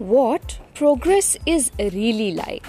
[0.00, 2.62] What progress is really like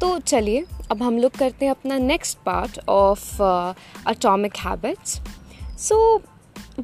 [0.00, 5.20] तो चलिए अब हम लोग करते हैं अपना next part of atomic habits
[5.88, 5.98] so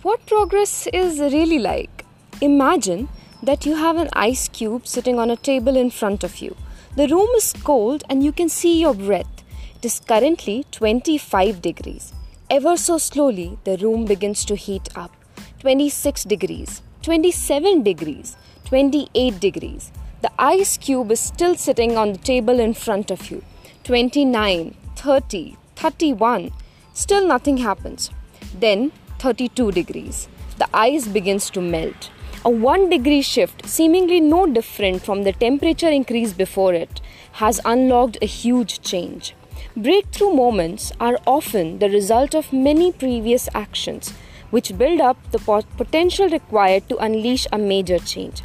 [0.06, 2.02] what progress is really like
[2.42, 3.08] imagine
[3.42, 6.56] that you have an ice cube sitting on a table in front of you.
[6.96, 9.44] The room is cold and you can see your breath.
[9.76, 12.12] It is currently 25 degrees.
[12.50, 15.12] Ever so slowly, the room begins to heat up.
[15.60, 18.36] 26 degrees, 27 degrees,
[18.71, 19.91] 28 degrees.
[20.21, 23.43] The ice cube is still sitting on the table in front of you.
[23.83, 26.51] 29, 30, 31.
[26.93, 28.11] Still nothing happens.
[28.57, 30.29] Then 32 degrees.
[30.57, 32.11] The ice begins to melt.
[32.45, 37.01] A 1 degree shift, seemingly no different from the temperature increase before it,
[37.43, 39.35] has unlocked a huge change.
[39.75, 44.13] Breakthrough moments are often the result of many previous actions,
[44.49, 48.43] which build up the potential required to unleash a major change.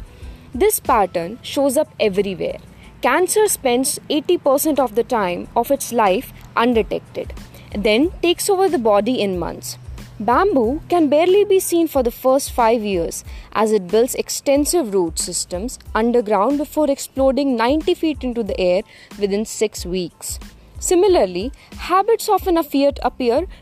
[0.53, 2.57] This pattern shows up everywhere.
[3.01, 7.33] Cancer spends 80% of the time of its life undetected,
[7.73, 9.77] then takes over the body in months.
[10.19, 13.23] Bamboo can barely be seen for the first five years
[13.53, 18.81] as it builds extensive root systems underground before exploding 90 feet into the air
[19.19, 20.39] within six weeks.
[20.79, 22.91] Similarly, habits often appear,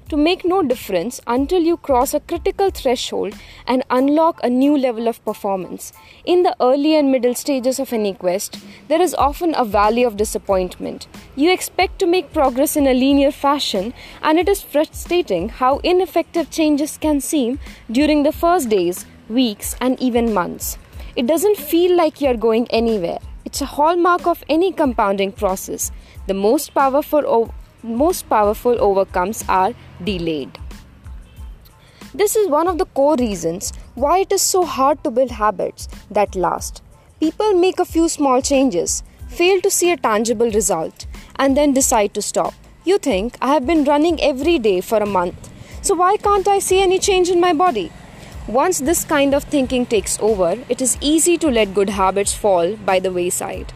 [0.10, 3.34] to make no difference until you cross a critical threshold
[3.66, 5.94] and unlock a new level of performance.
[6.26, 10.18] In the early and middle stages of any quest, there is often a valley of
[10.18, 11.08] disappointment.
[11.36, 16.50] You expect to make progress in a linear fashion, and it is frustrating how ineffective
[16.52, 20.78] changes can seem during the first days, weeks, and even months.
[21.16, 23.20] It doesn't feel like you're going anywhere.
[23.46, 25.92] It's a hallmark of any compounding process.
[26.28, 29.74] The most powerful, most powerful overcomes are
[30.04, 30.58] delayed.
[32.16, 35.88] This is one of the core reasons why it is so hard to build habits
[36.10, 36.82] that last.
[37.20, 41.06] People make a few small changes, fail to see a tangible result,
[41.38, 42.54] and then decide to stop.
[42.86, 45.50] You think, I have been running every day for a month,
[45.82, 47.92] so why can't I see any change in my body?
[48.48, 52.76] Once this kind of thinking takes over, it is easy to let good habits fall
[52.76, 53.74] by the wayside.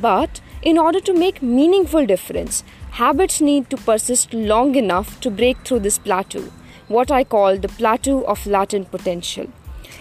[0.00, 2.62] But in order to make meaningful difference,
[2.92, 6.44] habits need to persist long enough to break through this plateau,
[6.86, 9.48] what I call the plateau of latent potential.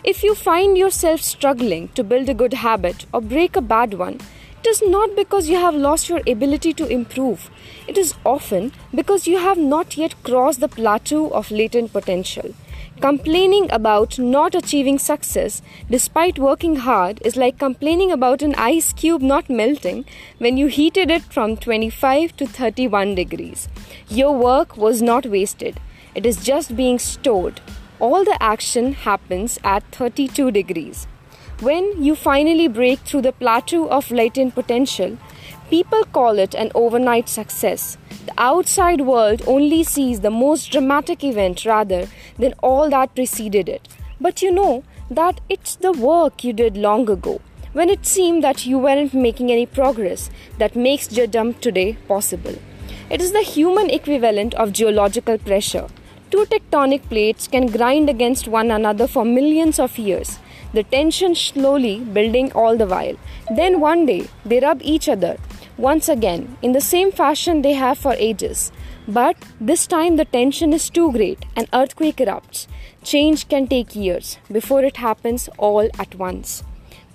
[0.03, 4.19] If you find yourself struggling to build a good habit or break a bad one,
[4.63, 7.49] it is not because you have lost your ability to improve.
[7.87, 12.53] It is often because you have not yet crossed the plateau of latent potential.
[13.01, 19.23] Complaining about not achieving success despite working hard is like complaining about an ice cube
[19.23, 20.05] not melting
[20.37, 23.67] when you heated it from 25 to 31 degrees.
[24.07, 25.79] Your work was not wasted,
[26.13, 27.59] it is just being stored.
[27.99, 31.07] All the action happens at 32 degrees.
[31.59, 35.17] When you finally break through the plateau of latent potential,
[35.71, 37.97] people call it an overnight success.
[38.25, 43.87] The outside world only sees the most dramatic event rather than all that preceded it.
[44.19, 47.39] But you know that it's the work you did long ago,
[47.71, 52.55] when it seemed that you weren't making any progress, that makes your jump today possible.
[53.09, 55.87] It is the human equivalent of geological pressure.
[56.31, 60.37] Two tectonic plates can grind against one another for millions of years,
[60.73, 63.15] the tension slowly building all the while.
[63.55, 65.37] Then one day they rub each other
[65.81, 68.71] once again in the same fashion they have for ages.
[69.07, 72.67] But this time the tension is too great, an earthquake erupts.
[73.03, 76.63] Change can take years before it happens all at once.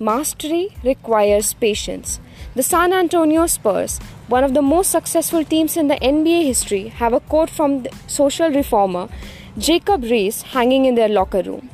[0.00, 2.19] Mastery requires patience.
[2.56, 7.12] The San Antonio Spurs, one of the most successful teams in the NBA history, have
[7.12, 9.09] a quote from social reformer
[9.56, 11.71] Jacob Riis hanging in their locker room.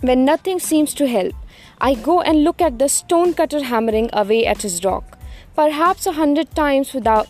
[0.00, 1.34] When nothing seems to help,
[1.78, 5.15] I go and look at the stonecutter hammering away at his rock
[5.56, 7.28] perhaps a hundred times without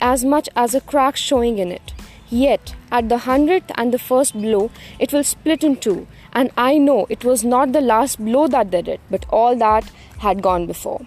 [0.00, 1.92] as much as a crack showing in it.
[2.30, 6.76] Yet, at the hundredth and the first blow, it will split in two, and I
[6.78, 10.66] know it was not the last blow that did it, but all that had gone
[10.66, 11.00] before.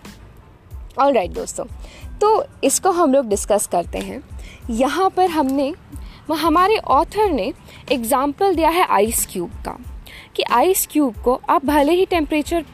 [0.99, 1.65] All right दोस्तों
[2.21, 2.29] तो
[2.63, 4.21] इसको हम लोग discuss करते हैं
[4.69, 5.73] यहाँ पर हमने
[6.41, 7.51] हमारे ऑथर ने
[7.91, 9.77] एग्ज़ाम्पल दिया है आइस क्यूब का
[10.35, 12.65] कि आइस क्यूब को आप भले ही टेम्परेचर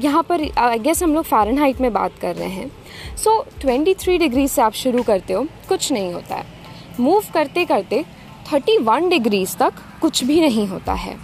[0.00, 2.70] यहाँ पर आई गेस हम लोग फ़ारेनहाइट में बात कर रहे हैं
[3.18, 6.44] सो ट्वेंटी थ्री डिग्री से आप शुरू करते हो, कुछ नहीं होता है।
[7.00, 8.04] मूव करते करते
[8.52, 9.72] थर्टी वन डिग्रीज तक
[10.02, 11.16] कुछ भी नहीं होता है।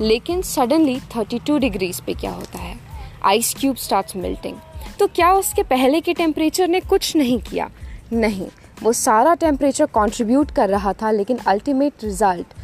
[0.00, 2.76] लेकिन सडनली थर्टी टू डिग्रीज पे क्या होता है?
[3.24, 4.56] आइस क्यूब स्टार्ट मेल्टिंग
[4.98, 7.70] तो क्या उसके पहले के टेम्परेचर ने कुछ नहीं किया?
[8.12, 8.48] नहीं।
[8.82, 12.54] वो सारा टेम्परेचर कंट्रीब्यूट कर रहा था, लेकिन अल्टीमेट रिज़ल्ट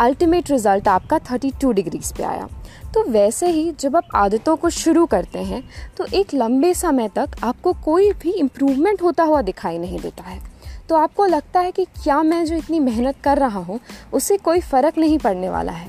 [0.00, 2.48] अल्टीमेट रिज़ल्ट आपका 32 डिग्रीज पे आया।
[2.94, 5.62] तो वैसे ही जब आप आदतों को शुरू करते हैं
[5.96, 10.40] तो एक लंबे समय तक आपको कोई भी इम्प्रूवमेंट होता हुआ दिखाई नहीं देता है।
[10.88, 13.78] तो आपको लगता है कि क्या मैं जो इतनी मेहनत कर रहा हूँ,
[14.12, 15.88] उससे कोई फ़र्क नहीं पड़ने वाला है।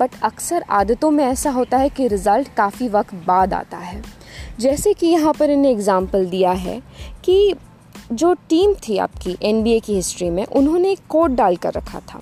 [0.00, 4.02] बट अक्सर आदतों में ऐसा होता है कि रिज़ल्ट काफ़ी वक्त बाद आता है।
[4.60, 6.80] जैसे कि यहाँ पर इन्हें एग्ज़ाम्पल दिया है
[7.24, 7.54] कि
[8.12, 12.20] जो टीम थी आपकी एनबीए की हिस्ट्री में, उन्होंने एक कोड डाल कर रखा था।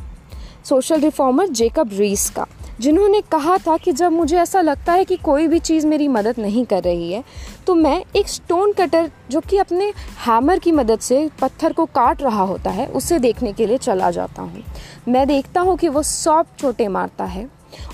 [0.64, 2.46] सोशल रिफॉर्मर जेकब रीस का।
[2.80, 6.34] जिन्होंने कहा था कि जब मुझे ऐसा लगता है कि कोई भी चीज़ मेरी मदद
[6.38, 7.22] नहीं कर रही है
[7.66, 9.92] तो मैं एक स्टोन कटर जो कि अपने
[10.26, 14.10] हैमर की मदद से पत्थर को काट रहा होता है, उसे देखने के लिए चला
[14.10, 14.62] जाता हूँ।
[15.08, 17.48] मैं देखता हूँ कि वो सौ चोटें मारता है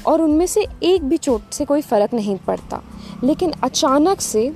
[0.06, 2.82] और उनमें से एक भी चोट से कोई फ़र्क नहीं पड़ता।
[3.25, 4.52] लेकिन अचानक से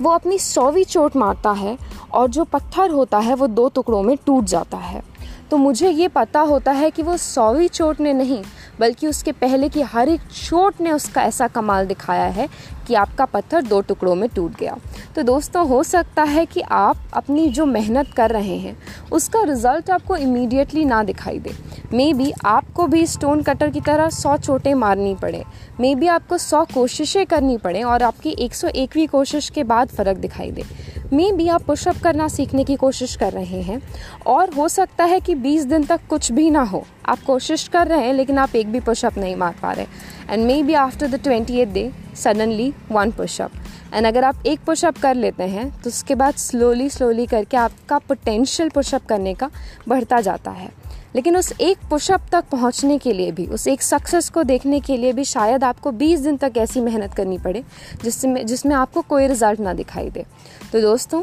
[0.00, 1.76] वो अपनी सौवीं चोट मारता है
[2.12, 5.02] और जो पत्थर होता है, वो दो टुकड़ों में टूट जाता है।
[5.50, 8.42] तो मुझे ये पता होता है कि वो सौवीं चोट ने नहीं
[8.80, 12.48] बल्कि उसके पहले की हर एक चोट ने उसका ऐसा कमाल दिखाया है
[12.86, 14.76] कि आपका पत्थर दो टुकड़ों में टूट गया।
[15.16, 18.76] तो दोस्तों, हो सकता है कि आप अपनी जो मेहनत कर रहे हैं,
[19.12, 21.54] उसका रिज़ल्ट आपको इमीडिएटली ना दिखाई दे।
[21.94, 25.44] मे बी आपको भी स्टोन कटर की तरह सौ चोटें मारनी पड़े।
[25.80, 29.88] मे बी आपको सौ कोशिशें करनी पड़े और आपकी एक सौ एकवीं कोशिश के बाद
[29.88, 30.64] फ़र्क दिखाई दे।
[31.12, 33.80] मे बी आप पुशअप करना सीखने की कोशिश कर रहे हैं।
[34.26, 37.86] और हो सकता है कि 20 दिन तक कुछ भी ना हो। आप कोशिश कर
[37.86, 39.86] रहे हैं, लेकिन आप एक भी पुशअप नहीं मार पा रहे।
[40.30, 41.14] And maybe after the
[41.58, 43.50] twentieth day suddenly one pushup
[43.94, 47.98] and अगर आप एक पुशअप कर लेते हैं तो उसके बाद स्लोली स्लोली करके आपका
[47.98, 49.50] पोटेंशियल पुशअप करने का
[49.88, 50.68] बढ़ता जाता है।
[51.16, 54.96] लेकिन उस एक पुशअप तक पहुँचने के लिए भी, उस एक सक्सेस को देखने के
[54.96, 57.62] लिए भी शायद आपको 20 दिन तक ऐसी मेहनत करनी पड़े
[58.04, 60.24] जिसमें जिसमें आपको कोई रिज़ल्ट ना दिखाई दे।
[60.72, 61.22] तो दोस्तों,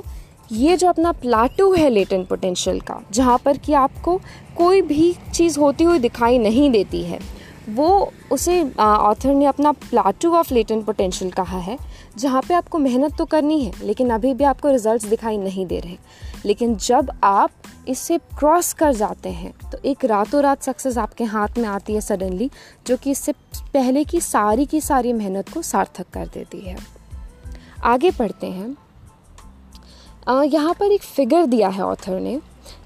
[0.52, 4.20] ये जो अपना प्लाटू है लेटेंट पोटेंशियल का, जहाँ पर कि आपको
[4.58, 7.20] कोई भी चीज़ होती हुई दिखाई नहीं देती है
[7.70, 11.78] वो उसे ऑथर ने अपना प्लाटू ऑफ़ लेटेंट पोटेंशियल कहा है,
[12.18, 15.80] जहाँ पे आपको मेहनत तो करनी है, लेकिन अभी भी आपको रिजल्ट्स दिखाई नहीं दे
[15.80, 15.98] रहे।
[16.46, 17.52] लेकिन जब आप
[17.88, 22.02] इससे क्रॉस कर जाते हैं तो एक रातों रात सक्सेस आपके हाथ में आती है
[22.02, 22.50] सडनली
[22.88, 23.32] जो कि इससे
[23.74, 26.78] पहले की सारी की सारी मेहनत को सार्थक कर देती है।
[27.84, 28.76] आगे पढ़ते हैं।
[30.46, 32.40] यहाँ पर एक फिगर दिया है ऑथर ने,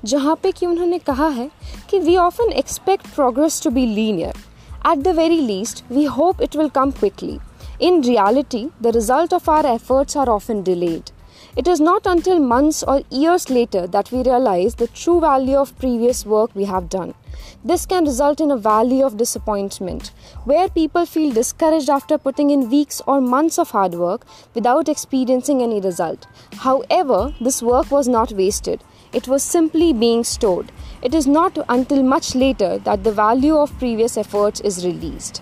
[0.06, 1.50] जहाँ पे कि उन्होंने कहा है
[1.89, 4.38] कि we often expect progress to be linear
[4.83, 7.39] At the very least, we hope it will come quickly.
[7.79, 11.12] In reality, the result of our efforts are often delayed.
[11.56, 15.77] It is not until months or years later that we realize the true value of
[15.79, 17.15] previous work we have done.
[17.63, 20.12] This can result in a valley of disappointment,
[20.45, 25.62] where people feel discouraged after putting in weeks or months of hard work without experiencing
[25.62, 26.27] any result.
[26.57, 28.83] However, this work was not wasted.
[29.13, 30.71] It was simply being stored.
[31.01, 35.42] It is not until much later that the value of previous efforts is released.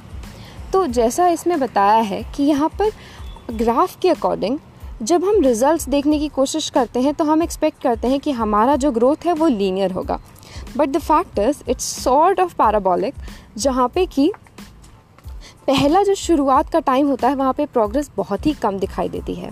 [0.73, 2.91] तो जैसा इसमें बताया है कि यहाँ पर
[3.53, 4.57] graph के according
[5.01, 8.75] जब हम रिजल्ट्स देखने की कोशिश करते हैं तो हम एक्सपेक्ट करते हैं कि हमारा
[8.75, 10.19] जो ग्रोथ है वो लीनियर होगा
[10.77, 13.15] but the fact is it's sort of parabolic
[13.57, 14.31] जहाँ पे कि
[15.67, 19.33] पहला जो शुरुआत का टाइम होता है, वहाँ पे प्रोग्रेस बहुत ही कम दिखाई देती
[19.35, 19.51] है।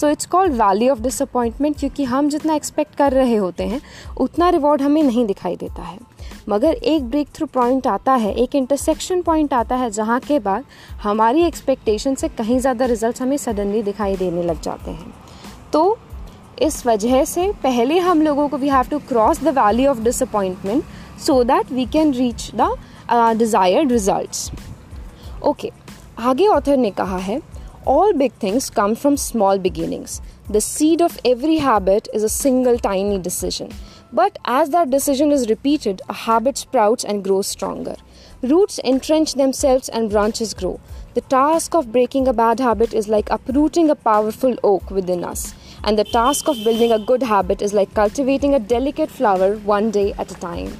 [0.00, 3.80] So it's called valley of disappointment क्योंकि हम जितना एक्सपेक्ट कर रहे होते हैं,
[4.16, 5.98] उतना रिवॉर्ड हमें नहीं दिखाई देता है।
[6.48, 10.64] मगर एक ब्रेक थ्रू पॉइंट आता है, एक इंटरसेक्शन पॉइंट आता है, जहाँ के बाद
[11.02, 15.14] हमारी एक्सपेक्टेशन से कहीं ज़्यादा रिज़ल्ट हमें सडनली दिखाई देने लग जाते हैं।
[15.72, 15.96] तो
[16.62, 20.84] इस वजह से पहले हम लोगों को we have to cross the valley of disappointment
[21.20, 22.70] so that we can reach the
[23.38, 24.50] desired results
[25.49, 25.71] okay
[26.29, 27.41] आगे ऑथर ने कहा है
[27.87, 30.21] all big things come from small beginnings
[30.51, 33.69] the seed of every habit is a single tiny decision
[34.11, 37.95] But as that decision is repeated, a habit sprouts and grows stronger.
[38.41, 40.79] Roots entrench themselves and branches grow.
[41.13, 45.53] The task of breaking a bad habit is like uprooting a powerful oak within us.
[45.83, 49.91] And the task of building a good habit is like cultivating a delicate flower one
[49.91, 50.71] day at a time.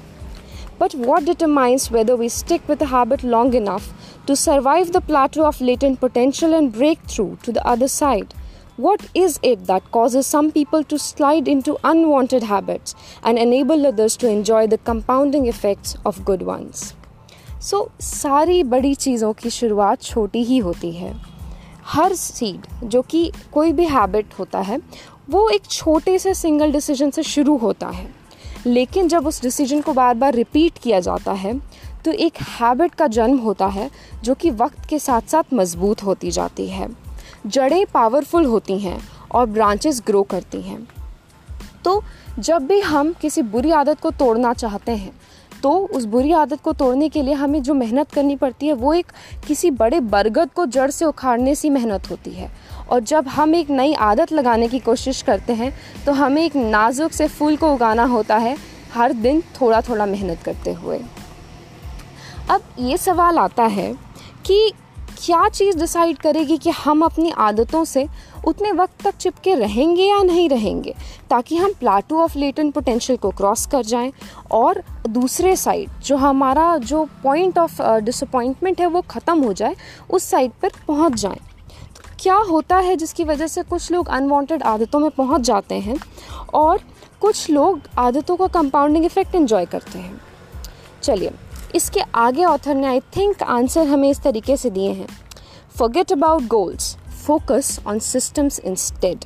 [0.77, 3.89] But what determines whether we stick with a habit long enough
[4.25, 8.33] to survive the plateau of latent potential and break through to the other side?
[8.77, 14.15] What is it that causes some people to slide into unwanted habits and enable others
[14.17, 16.93] to enjoy the compounding effects of good ones?
[17.61, 21.13] So so, सारी बड़ी चीज़ों की शुरुआत छोटी ही होती है
[21.85, 24.79] हर seed जो कि कोई भी हैबिट होता है
[25.29, 28.07] वो एक छोटे से सिंगल डिसीजन से शुरू होता है
[28.66, 31.58] लेकिन जब उस डिसीज़न को बार बार रिपीट किया जाता है
[32.04, 33.90] तो एक हैबिट का जन्म होता है,
[34.24, 36.88] जो कि वक्त के साथ साथ मज़बूत होती जाती है।
[37.46, 38.98] जड़ें पावरफुल होती हैं
[39.30, 40.86] और ब्रांचेस ग्रो करती हैं।
[41.84, 42.02] तो
[42.38, 45.12] जब भी हम किसी बुरी आदत को तोड़ना चाहते हैं
[45.62, 48.92] तो उस बुरी आदत को तोड़ने के लिए हमें जो मेहनत करनी पड़ती है, वो
[48.94, 49.12] एक
[49.46, 52.50] किसी बड़े बरगद को जड़ से उखाड़ने सी मेहनत होती है।
[52.90, 55.72] और जब हम एक नई आदत लगाने की कोशिश करते हैं
[56.06, 58.56] तो हमें एक नाजुक से फूल को उगाना होता है,
[58.94, 61.00] हर दिन थोड़ा थोड़ा मेहनत करते हुए।
[62.50, 63.92] अब ये सवाल आता है
[64.46, 64.72] कि
[65.18, 68.06] क्या चीज़ डिसाइड करेगी कि हम अपनी आदतों से
[68.46, 70.94] उतने वक्त तक चिपके रहेंगे या नहीं रहेंगे,
[71.30, 74.12] ताकि हम प्लाटू ऑफ़ लेटन पोटेंशियल को क्रॉस कर जाएँ
[74.50, 79.76] और दूसरे साइड जो हमारा जो पॉइंट ऑफ़ डिसअपॉइंटमेंट है वो ख़त्म हो जाए,
[80.10, 81.40] उस साइड पर पहुँच जाएँ।
[82.20, 85.96] क्या होता है जिसकी वजह से कुछ लोग अनवांटेड आदतों में पहुँच जाते हैं
[86.54, 86.80] और
[87.20, 90.20] कुछ लोग आदतों का कंपाउंडिंग इफ़ेक्ट एंजॉय करते हैं
[91.02, 91.30] चलिए
[91.74, 95.08] इसके आगे ऑथर ने आई थिंक आंसर हमें इस तरीके से दिए हैं
[95.78, 99.24] forget about goals focus on systems instead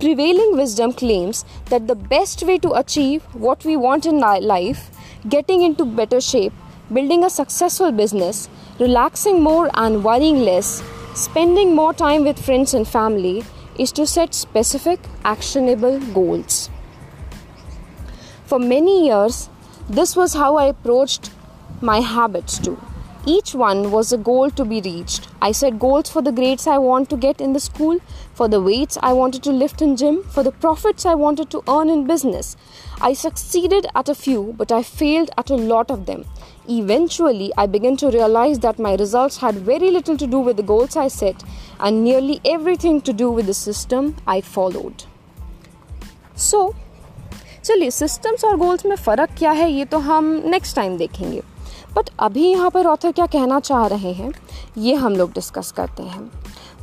[0.00, 4.88] Prevailing wisdom claims that the best way to achieve what we want in life,
[5.28, 6.54] getting into better shape,
[6.90, 8.48] building a successful business,
[8.78, 10.82] relaxing more and worrying less,
[11.14, 13.44] spending more time with friends and family,
[13.78, 16.68] is to set specific, actionable goals.
[18.44, 19.48] For many years,
[19.88, 21.30] this was how I approached
[21.80, 22.78] my habits too.
[23.27, 25.27] Each one was a goal to be reached.
[25.41, 27.97] I set goals for the grades I want to get in the school,
[28.35, 31.63] for the weights I wanted to lift in gym, for the profits I wanted to
[31.67, 32.55] earn in business.
[33.01, 36.25] I succeeded at a few, but I failed at a lot of them.
[36.69, 40.63] Eventually, I began to realize that my results had very little to do with the
[40.63, 41.43] goals I set
[41.79, 45.05] and nearly everything to do with the system I followed.
[46.35, 46.73] So,
[47.65, 51.41] चलिए systems और goals में फ़र्क क्या है ये तो हम next time देखेंगे
[51.92, 54.32] बट अभी यहाँ पर ऑथर क्या कहना चाह रहे हैं,
[54.78, 56.30] ये हम लोग डिस्कस करते हैं।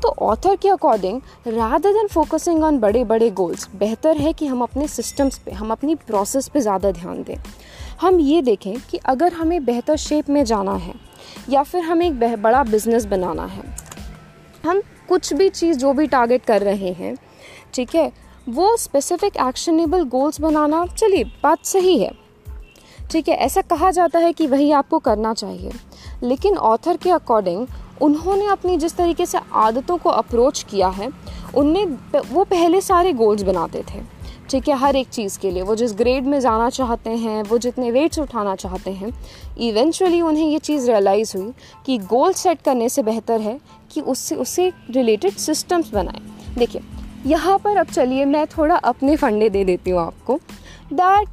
[0.02, 4.62] तो ऑथर के according rather than focusing on बड़े बड़े गोल्स बेहतर है कि हम
[4.62, 7.36] अपने सिस्टम्स पे, हम अपनी प्रोसेस पे ज़्यादा ध्यान दें।
[8.02, 10.94] हम ये देखें कि अगर हमें बेहतर शेप में जाना है,
[11.50, 13.64] या फिर हमें एक बड़ा बिज़नेस बनाना है,
[14.64, 17.16] हम कुछ भी चीज़ जो भी टारगेट कर रहे हैं,
[17.74, 18.12] ठीक है,
[18.48, 22.12] वो स्पेसिफिक एक्शनेबल गोल्स बनाना, चलिए बात सही है।
[23.12, 25.72] ठीक है, ऐसा कहा जाता है कि वही आपको करना चाहिए।
[26.24, 27.68] लेकिन ऑथर के अकॉर्डिंग
[28.02, 31.10] उन्होंने अपनी जिस तरीके से आदतों को अप्रोच किया है,
[31.56, 31.84] उनने
[32.32, 34.02] वो पहले सारे गोल्स बनाते थे।
[34.50, 37.58] ठीक है, हर एक चीज़ के लिए, वो जिस ग्रेड में जाना चाहते हैं, वो
[37.58, 39.12] जितने वेट्स उठाना चाहते हैं
[39.60, 41.52] इवेंचुअली उन्हें ये चीज़ रियलाइज़ हुई
[41.86, 43.60] कि गोल सेट करने से बेहतर है
[43.92, 46.22] कि उससे उससे रिलेटेड सिस्टम्स बनाएँ।
[46.56, 46.82] देखिए,
[47.26, 50.40] यहाँ पर अब चलिए, मैं थोड़ा अपने फंडे दे देती हूँ आपको।
[50.94, 51.30] दैट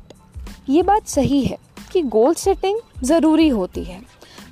[0.69, 1.59] ये बात सही है।
[1.95, 4.01] कि गोल सेटिंग ज़रूरी होती है।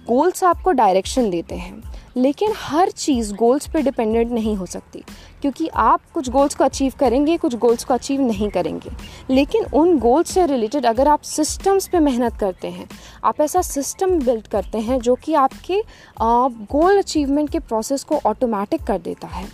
[0.09, 1.83] गोल्स आपको डायरेक्शन देते हैं,
[2.17, 5.03] लेकिन हर चीज़ गोल्स पे डिपेंडेंट नहीं हो सकती,
[5.43, 8.91] क्योंकि आप कुछ गोल्स को अचीव करेंगे, कुछ गोल्स को अचीव नहीं करेंगे।
[9.31, 12.89] लेकिन उन गोल्स से रिलेटेड अगर आप सिस्टम्स पे मेहनत करते हैं,
[13.25, 15.83] आप ऐसा सिस्टम बिल्ड करते हैं जो कि आपके
[16.21, 19.47] गोल अचीवमेंट के प्रोसेस को ऑटोमेटिक कर देता है।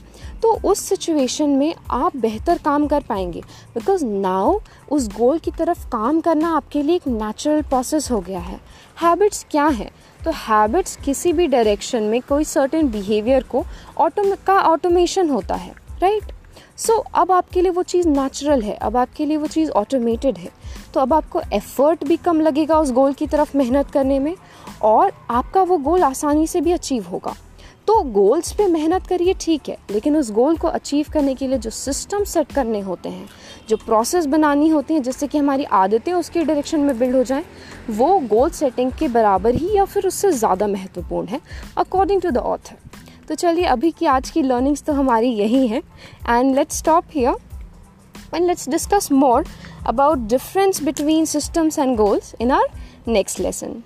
[0.42, 3.40] तो उस सिचुएशन में आप बेहतर काम कर पाएँगे।
[3.75, 4.59] बिकॉज़ नाउ
[4.90, 8.61] उस गोल की तरफ़ काम करना आपके लिए एक नेचुरल प्रोसेस हो गया है।
[8.97, 9.90] हैबिट्स क्या है?
[10.25, 13.64] तो हैबिट्स किसी भी डायरेक्शन में कोई सर्टेन बिहेवियर को
[13.99, 16.33] ऑटो का ऑटोमेशन होता है राइट
[16.76, 20.38] सो so, अब आपके लिए वो चीज़ नेचुरल है अब आपके लिए वो चीज़ ऑटोमेटेड
[20.38, 20.50] है।
[20.95, 24.35] तो अब आपको एफर्ट भी कम लगेगा उस गोल की तरफ़ मेहनत करने में
[24.83, 27.35] और आपका वो गोल आसानी से भी अचीव होगा।
[27.88, 31.59] तो गोल्स पे मेहनत करिए, ठीक है, लेकिन उस गोल को अचीव करने के लिए
[31.59, 33.28] जो सिस्टम सेट करने होते हैं,
[33.68, 37.45] जो प्रोसेस बनानी होती हैं, जिससे कि हमारी आदतें उसके डायरेक्शन में बिल्ड हो जाएँ,
[37.90, 41.40] वो गोल सेटिंग के बराबर ही या फिर उससे ज़्यादा महत्वपूर्ण है
[41.78, 42.76] अकॉर्डिंग टू द ऑथर
[43.28, 45.83] तो चलिए, अभी की आज की लर्निंग्स तो हमारी यही हैं
[46.28, 49.45] and let's stop here and let's discuss more
[49.87, 52.68] about difference between systems and goals in our
[53.09, 53.83] next lesson